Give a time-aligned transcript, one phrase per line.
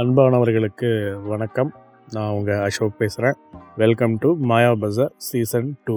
[0.00, 0.88] அன்பானவர்களுக்கு
[1.28, 1.70] வணக்கம்.
[2.14, 3.36] நான் உங்கள் அசோக் பேசுகிறேன்
[3.76, 5.96] welcome to Maya Bazaar season two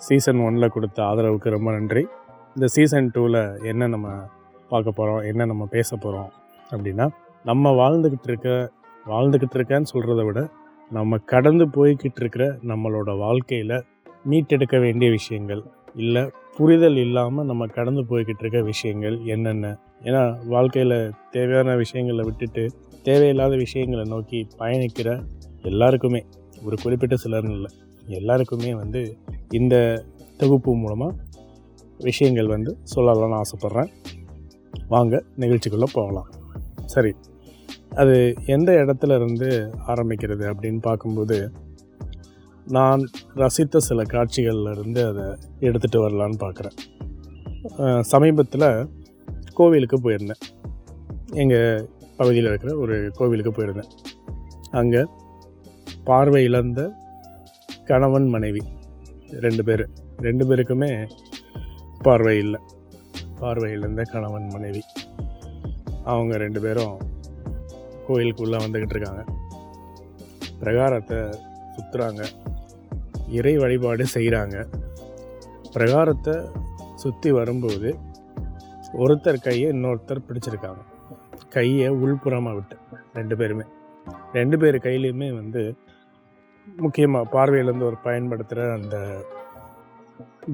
[0.00, 2.02] season ஒனில் கொடுத்த ஆதரவுக்கு ரொம்ப நன்றி.
[2.56, 4.08] இந்த சீசன் டூவில் என்ன நம்ம
[4.68, 6.30] பார்க்க போகிறோம் என்ன நம்ம பேச போகிறோம்
[6.70, 7.06] அப்படின்னா
[7.44, 8.50] நம்ம வாழ்ந்துக்கிட்டு இருக்க
[9.06, 10.42] வாழ்ந்துக்கிட்டு இருக்கேன்னு சொல்கிறத விட
[10.90, 13.78] நம்ம கடந்து போய்கிட்டு இருக்கிற நம்மளோட வாழ்க்கையில்
[14.24, 15.62] மீட்டெடுக்க வேண்டிய விஷயங்கள்
[15.94, 16.24] இல்லை
[16.56, 19.66] புரிதல் இல்லாமல் நம்ம கடந்து போய்கிட்டு இருக்க விஷயங்கள் என்னென்ன?
[20.02, 20.96] ஏன்னா வாழ்க்கையில்
[21.30, 22.64] தேவையான விஷயங்களை விட்டுட்டு
[23.02, 25.08] தேவையில்லாத விஷயங்களை நோக்கி பயணிக்கிற
[25.70, 26.20] எல்லாருக்குமே
[26.64, 27.70] ஒரு குறிப்பிட்ட சிலர்னு இல்லை
[28.18, 29.02] எல்லாருக்குமே வந்து
[29.58, 29.76] இந்த
[30.36, 31.16] தொகுப்பு மூலமாக
[32.08, 33.90] விஷயங்கள் வந்து சொல்லலாம்னு ஆசைப்பட்றேன்.
[34.88, 36.30] வாங்க நிகழ்ச்சிக்குள்ளே போகலாம்.
[36.86, 37.12] சரி
[38.00, 39.48] அது எந்த இடத்துல இருந்து
[39.92, 41.38] ஆரம்பிக்கிறது அப்படின்னு பார்க்கும்போது
[42.66, 43.02] நான்
[43.34, 45.24] ரசித்த சில காட்சிகள்லேருந்து அதை
[45.66, 46.76] எடுத்துகிட்டு வரலான்னு பார்க்குறேன்.
[48.12, 48.68] சமீபத்தில்
[49.54, 50.42] கோவிலுக்கு போயிருந்தேன்.
[51.42, 51.88] எங்கள்
[52.22, 53.92] பகுதியில் இருக்கிற ஒரு கோவிலுக்கு போயிருந்தேன்.
[54.80, 55.02] அங்கே
[56.08, 56.80] பார்வை இழந்த
[57.90, 58.62] கணவன் மனைவி
[59.44, 59.84] ரெண்டு பேர்.
[60.26, 60.90] ரெண்டு பேருக்குமே
[62.06, 62.60] பார்வை இல்லை.
[63.40, 64.82] பார்வை இழந்த கணவன் மனைவி.
[66.12, 66.94] அவங்க ரெண்டு பேரும்
[68.06, 69.22] கோயிலுக்குள்ளே வந்துக்கிட்டு இருக்காங்க.
[70.62, 71.18] பிரகாரத்தை
[71.74, 72.22] சுற்றுறாங்க
[73.38, 74.56] இறை வழிபாடு செய்கிறாங்க
[75.74, 76.34] பிரகாரத்தை
[77.02, 77.90] சுற்றி வரும்போது
[79.04, 80.82] ஒருத்தர் கையை இன்னொருத்தர் பிடிச்சிருக்காங்க.
[81.48, 82.76] கையை உள்புறமாக விட்டு
[83.14, 83.64] ரெண்டு பேருமே.
[84.32, 85.62] ரெண்டு பேர் கையிலையுமே வந்து
[86.66, 88.96] முக்கியமாக பார்வையிலேருந்து ஒரு பயன்படுத்துகிற அந்த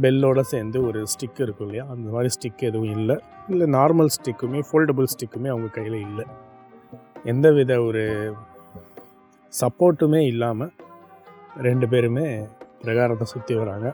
[0.03, 1.85] பெல்லோடு சேர்ந்து ஒரு ஸ்டிக் இருக்கும் இல்லையா?
[1.95, 3.17] அந்த மாதிரி ஸ்டிக் எதுவும் இல்லை.
[3.49, 6.25] இல்லை நார்மல் ஸ்டிக்குமே ஃபோல்டபுள் ஸ்டிக்குமே அவங்க கையில் இல்லை.
[7.25, 8.35] எந்த வித ஒரு
[9.53, 10.73] சப்போர்ட்டுமே இல்லாமல்
[11.69, 12.27] ரெண்டு பேருமே
[12.83, 13.89] பிரகாரத்தை சுற்றி வராங்க.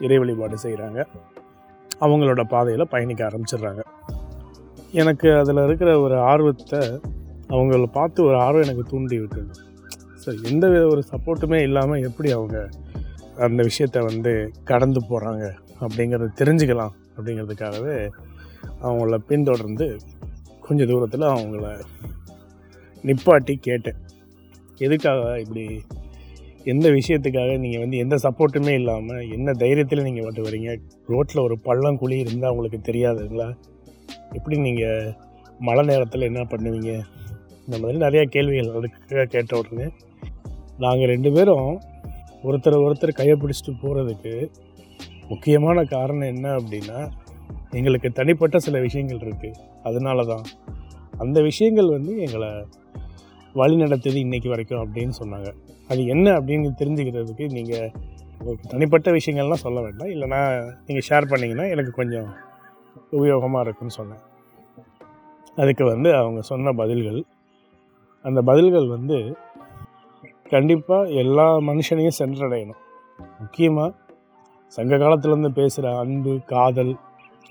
[0.00, 1.00] இறை வழிபாடு செய்கிறாங்க
[2.04, 3.82] அவங்களோட பாதையில் பயணிக்க ஆரம்பிச்சிடுறாங்க.
[4.92, 6.80] எனக்கு அதில் இருக்கிற ஒரு ஆர்வத்தை
[7.48, 9.50] அவங்கள பார்த்து ஒரு ஆர்வம் எனக்கு தூண்டி விட்டது.
[10.22, 12.68] ஸோ எந்த வித ஒரு சப்போர்ட்டுமே இல்லாமல் எப்படி அவங்க
[13.36, 15.44] அந்த விஷயத்தை வந்து கடந்து போகிறாங்க
[15.80, 17.96] அப்படிங்கிறத தெரிஞ்சுக்கலாம் அப்படிங்கிறதுக்காகவே
[18.80, 19.98] அவங்கள பின்தொடர்ந்து
[20.60, 21.80] கொஞ்சம் தூரத்தில் அவங்கள
[23.04, 24.00] நிப்பாட்டி கேட்டேன்.
[24.78, 25.64] எதுக்காக இப்படி
[26.64, 30.80] எந்த விஷயத்துக்காக நீங்கள் வந்து எந்த சப்போர்ட்டுமே இல்லாமல் என்ன தைரியத்தில் நீங்கள் வந்து வரீங்க?
[31.06, 33.48] ரோட்டில் ஒரு பள்ளம் குழி இருந்தால் உங்களுக்கு தெரியாதுங்களா?
[34.32, 35.14] எப்படி நீங்கள்
[35.58, 36.92] மழை நேரத்தில் என்ன பண்ணுவீங்க?
[37.66, 39.86] இந்த மாதிரி நிறையா கேள்விகள் அதுக்காக கேட்ட உடனே
[40.78, 41.70] நாங்கள் ரெண்டு பேரும்
[42.42, 44.34] ஒருத்தர் ஒருத்தர் கையை பிடிச்சிட்டு போகிறதுக்கு
[45.28, 47.00] முக்கியமான காரணம் என்ன அப்படின்னா
[47.70, 50.46] எங்களுக்கு தனிப்பட்ட சில விஷயங்கள் இருக்குது அதனால தான்
[51.18, 52.48] அந்த விஷயங்கள் வந்து எங்களை
[53.54, 55.50] வழி நடத்தியது இன்றைக்கி வரைக்கும் அப்படின்னு சொன்னாங்க.
[55.88, 57.90] அது என்ன அப்படின்னு தெரிஞ்சுக்கிறதுக்கு நீங்கள்
[58.68, 60.08] தனிப்பட்ட விஷயங்கள்லாம் சொல்ல வேண்டாம்.
[60.08, 60.40] இல்லைனா
[60.86, 62.28] நீங்கள் ஷேர் பண்ணிங்கன்னா எனக்கு கொஞ்சம்
[63.16, 64.22] உபயோகமாக இருக்குன்னு சொன்னேன்.
[65.56, 67.20] அதுக்கு வந்து அவங்க சொன்ன பதில்கள்
[68.24, 69.18] அந்த பதில்கள் வந்து
[70.50, 72.80] கண்டிப்பாக எல்லா மனுஷனையும் சென்றடையணும்.
[73.38, 73.94] முக்கியமாக
[74.72, 76.92] சங்க காலத்துலேருந்து பேசுகிற அன்பு காதல்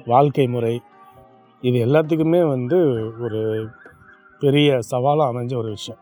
[0.06, 0.76] வாழ்க்கை முறை
[1.64, 2.78] இது எல்லாத்துக்குமே வந்து
[3.20, 3.42] ஒரு
[4.40, 6.02] பெரிய சவாலாக அமைஞ்ச ஒரு விஷயம்.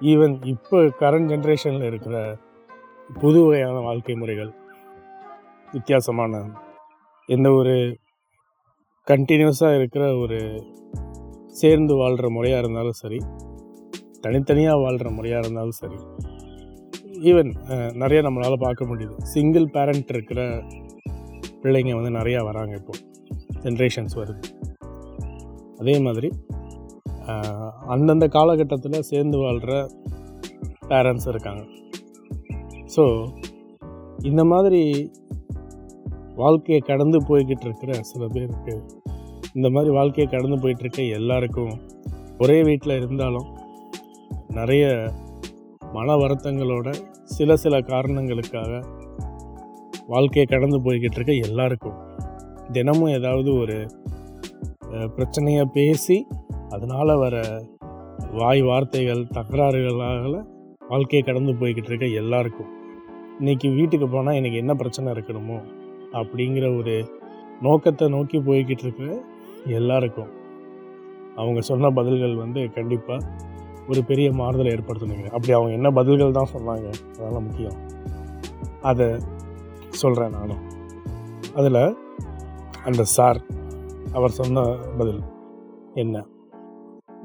[0.00, 2.16] ஈவன் இப்போ கரண்ட் ஜென்ரேஷனில் இருக்கிற
[3.20, 4.52] புது வகையான வாழ்க்கை முறைகள்
[5.72, 6.42] வித்தியாசமான
[7.28, 7.74] எந்த ஒரு
[9.06, 10.38] கண்டினியூஸாக இருக்கிற ஒரு
[11.60, 13.18] சேர்ந்து வாழ்கிற முறையாக இருந்தாலும் சரி
[14.24, 15.98] தனித்தனியாக வாழ்கிற முறையாக இருந்தாலும் சரி
[17.30, 17.50] ஈவன்
[18.02, 19.14] நிறைய நம்மளால் பார்க்க முடியுது.
[19.32, 20.40] சிங்கிள் பேரண்ட் இருக்கிற
[21.62, 23.02] பிள்ளைங்க வந்து நிறையா வராங்க இப்போது
[23.64, 24.42] ஜென்ரேஷன்ஸ் வருது.
[25.80, 26.30] அதே மாதிரி
[27.94, 29.74] அந்தந்த காலகட்டத்தில் சேர்ந்து வாழ்கிற
[30.90, 31.62] பேரண்ட்ஸ் இருக்காங்க.
[32.94, 33.04] ஸோ
[34.30, 34.82] இந்த மாதிரி
[36.36, 38.74] வாழ்க்கையை கடந்து போய்கிட்டு இருக்கிற சில பேருக்கு
[39.52, 41.74] இந்த மாதிரி வாழ்க்கையை கடந்து போயிட்டுருக்க எல்லாருக்கும்
[42.38, 43.48] ஒரே வீட்டில் இருந்தாலும்
[44.48, 45.12] நிறைய
[45.92, 46.88] மன வருத்தங்களோட
[47.24, 48.82] சில சில காரணங்களுக்காக
[50.06, 51.98] வாழ்க்கையை கடந்து போய்கிட்டு இருக்க எல்லாருக்கும்.
[52.72, 53.76] தினமும் ஏதாவது ஒரு
[55.16, 56.26] பிரச்சனையை பேசி
[56.68, 57.64] அதனால் வர
[58.32, 60.46] வாய் வார்த்தைகள் தகராறுகளால்
[60.88, 62.70] வாழ்க்கையை கடந்து போய்கிட்டு இருக்க எல்லாருக்கும்.
[63.40, 65.58] இன்றைக்கி வீட்டுக்கு போனால் எனக்கு என்ன பிரச்சனை இருக்கணுமோ
[66.12, 66.94] அப்படிங்கிற ஒரு
[67.60, 69.24] நோக்கத்தை நோக்கி போய்கிட்டு இருக்கிற
[69.66, 70.30] எல்லாருக்கும்
[71.36, 73.26] அவங்க சொன்ன பதில்கள் வந்து கண்டிப்பாக
[73.88, 75.26] ஒரு பெரிய மாறுதலை ஏற்படுத்தணுங்க.
[75.26, 76.88] அப்படி அவங்க என்ன பதில்கள் தான் சொன்னாங்க
[77.18, 77.78] அதெல்லாம் முக்கியம்.
[78.80, 79.06] அதை
[79.88, 80.62] சொல்கிறேன் நானும்.
[81.54, 81.96] அதில்
[82.84, 83.40] அந்த சார்
[84.12, 84.62] அவர் சொன்ன
[84.98, 85.20] பதில்
[85.94, 86.24] என்ன?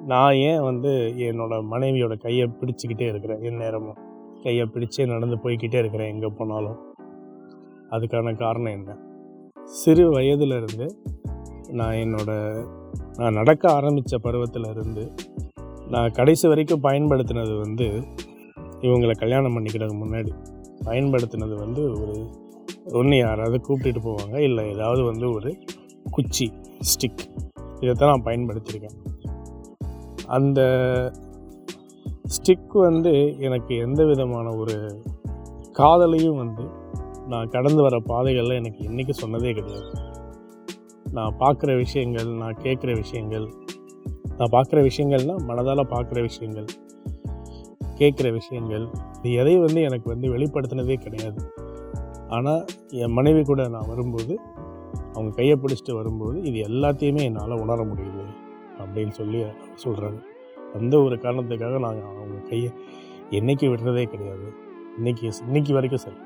[0.05, 4.01] நான் ஏன் வந்து என்னோடய மனைவியோட கையை பிடிச்சிக்கிட்டே இருக்கிறேன் என் நேரமும்
[4.43, 6.86] கையை பிடிச்சே நடந்து போய்கிட்டே இருக்கிறேன் எங்கே போனாலும்.
[7.91, 8.97] அதுக்கான காரணம் என்ன?
[9.63, 10.97] சிறு வயதிலிருந்து
[11.69, 12.63] நான் என்னோட
[13.17, 15.13] நான் நடக்க ஆரம்பித்த பருவத்தில் இருந்து
[15.89, 18.03] நான் கடைசி வரைக்கும் பயன்படுத்தினது வந்து
[18.81, 20.31] இவங்களை கல்யாணம் பண்ணிக்கிறதுக்கு முன்னாடி.
[20.85, 22.29] பயன்படுத்தினது வந்து ஒரு
[22.93, 25.57] ஒன்று யாராவது கூப்பிட்டுட்டு போவாங்க இல்லை ஏதாவது வந்து ஒரு
[26.11, 27.25] குச்சி ஸ்டிக்.
[27.79, 28.97] இதைத்தான் நான் பயன்படுத்தியிருக்கேன்.
[30.27, 30.61] அந்த
[32.27, 35.01] ஸ்டிக் வந்து எனக்கு எந்த விதமான ஒரு
[35.73, 36.76] காதலையும் வந்து
[37.31, 39.89] நான் கடந்து வர பாதைகளில் எனக்கு என்றைக்கு சொன்னதே கிடையாது.
[41.17, 43.45] நான் பார்க்குற விஷயங்கள் நான் கேட்குற விஷயங்கள்
[44.37, 46.67] நான் பார்க்குற விஷயங்கள்னால் மனதால் பார்க்குற விஷயங்கள்
[47.99, 48.85] கேட்குற விஷயங்கள்
[49.21, 51.41] இது எதை வந்து எனக்கு வந்து வெளிப்படுத்தினதே கிடையாது.
[52.35, 52.63] ஆனால்
[53.03, 54.33] என் மனைவி கூட நான் வரும்போது
[55.13, 58.23] அவங்க கையை பிடிச்சிட்டு வரும்போது இது எல்லாத்தையுமே என்னால் உணர முடியுது
[58.81, 59.39] அப்படின்னு சொல்லி
[59.83, 60.19] சொல்கிறாங்க
[60.77, 62.69] அந்த ஒரு காரணத்துக்காக நாங்கள் அவங்க கையை
[63.37, 64.47] என்றைக்கு விடுறதே கிடையாது.
[64.97, 66.19] இன்னைக்கு இன்னைக்கு வரைக்கும் சரி.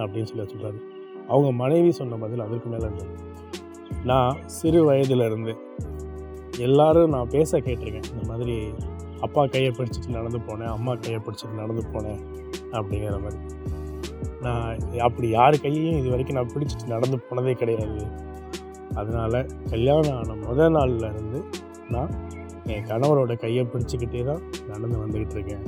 [0.00, 0.80] அப்படின்னு சொல்லி சொல்கிறாரு
[1.28, 3.14] அவங்க மனைவி சொன்ன பதில் அதற்கு மேலே இருந்தது.
[4.10, 5.52] நான் சிறு வயதிலிருந்து
[6.66, 8.08] எல்லாரும் நான் பேச கேட்டிருக்கேன்.
[8.12, 8.56] இந்த மாதிரி
[9.26, 12.20] அப்பா கையை பிடிச்சிட்டு நடந்து போனேன் அம்மா கையை பிடிச்சிட்டு நடந்து போனேன்
[12.78, 13.40] அப்படிங்கிற மாதிரி.
[14.44, 18.04] நான் அப்படி யார் கையையும் இது வரைக்கும் நான் பிடிச்சிட்டு நடந்து போனதே கிடையாது.
[19.00, 19.38] அதனால்
[19.72, 21.40] கல்யாணம் ஆன முதல் நாளில் இருந்து
[21.94, 22.12] நான்
[22.72, 25.62] என் கணவரோட கையை பிடிச்சிக்கிட்டே தான் நடந்து வந்துக்கிட்டு இருக்கேன்.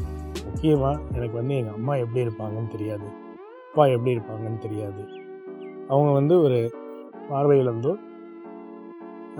[0.47, 3.07] முக்கியமாக எனக்கு வந்து எங்கள் அம்மா எப்படி இருப்பாங்கன்னு தெரியாது.
[3.75, 5.01] அப்பா எப்படி இருப்பாங்கன்னு தெரியாது.
[5.93, 6.59] அவங்க வந்து ஒரு
[7.31, 7.93] பார்வையிலிருந்தோ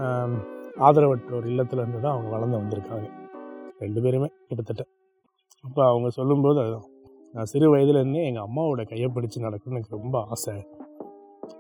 [0.07, 3.07] ஆதரவற்ற ஆதரவற்றோர் இல்லத்துலேருந்து தான் அவங்க வளர்ந்து வந்திருக்காங்க.
[3.83, 4.83] ரெண்டு பேருமே கிட்டத்தட்ட.
[5.65, 6.89] அப்போ அவங்க சொல்லும்போது அதுதான்.
[7.35, 10.57] நான் சிறு வயதுலேருந்தே எங்கள் அம்மாவோட கையை பிடிச்சி நடக்கணும்னு எனக்கு ரொம்ப ஆசை.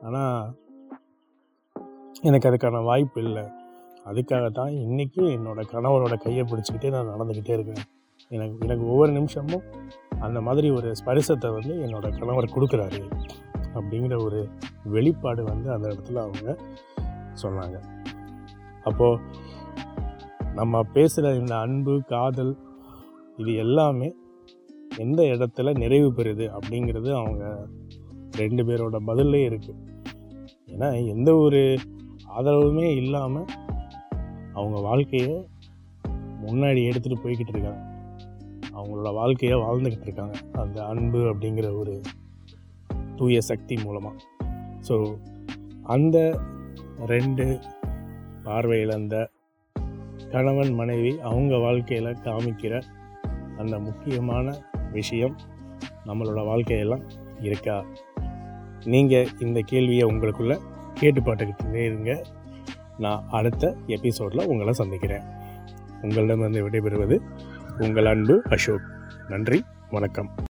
[0.06, 0.42] ஆனால்
[2.28, 3.44] எனக்கு அதுக்கான வாய்ப்பு இல்லை.
[4.10, 7.84] அதுக்காக தான் இன்றைக்கும் என்னோடய கணவரோட கையை பிடிச்சிக்கிட்டே நான் நடந்துக்கிட்டே இருக்கேன்.
[8.30, 9.64] எனக்கு எனக்கு ஒவ்வொரு நிமிஷமும்
[10.24, 13.00] அந்த மாதிரி ஒரு ஸ்பரிசத்தை வந்து என்னோட கணவர் கொடுக்குறாரு
[13.74, 14.40] அப்படிங்கிற ஒரு
[14.84, 16.58] வெளிப்பாடு வந்து அந்த இடத்துல அவங்க
[17.42, 17.76] சொன்னாங்க.
[18.84, 19.20] அப்போது
[20.54, 22.52] நம்ம பேசுகிற இந்த அன்பு காதல்
[23.36, 24.08] இது எல்லாமே
[24.98, 27.44] எந்த இடத்துல நிறைவு பெறுது அப்படிங்கிறது அவங்க
[28.36, 29.82] ரெண்டு பேரோட பதிலே இருக்குது
[30.66, 31.60] ஏன்னா எந்த ஒரு
[32.38, 33.50] ஆதரவுமே இல்லாமல்
[34.52, 35.34] அவங்க வாழ்க்கையை
[36.46, 37.93] முன்னாடி எடுத்துகிட்டு போய்கிட்டு இருக்காங்க.
[38.76, 40.36] அவங்களோட வாழ்க்கையை வாழ்ந்துக்கிட்டு இருக்காங்க.
[40.52, 42.00] அந்த அன்பு அப்படிங்கிற ஒரு
[43.16, 44.16] தூய சக்தி மூலமாக
[44.88, 44.96] ஸோ
[45.82, 46.16] அந்த
[47.06, 47.58] ரெண்டு
[48.42, 49.16] பார்வையில் அந்த
[50.30, 52.82] கணவன் மனைவி அவங்க வாழ்க்கையில் காமிக்கிற
[53.56, 54.56] அந்த முக்கியமான
[54.92, 55.36] விஷயம்
[56.06, 57.04] நம்மளோட வாழ்க்கையெல்லாம்
[57.40, 57.76] இருக்கா?
[58.84, 60.54] நீங்கள் இந்த கேள்வியை உங்களுக்குள்ள
[60.94, 62.12] கேட்டு பாட்டுக்கிட்டே இருங்க.
[62.98, 65.24] நான் அடுத்த எபிசோடில் உங்களை சந்திக்கிறேன்.
[66.02, 67.16] உங்களிடமிருந்து விடைபெறுவது
[67.78, 68.82] உங்கள் அன்பு அசோக்.
[69.28, 70.34] நன்றி வணக்கம்.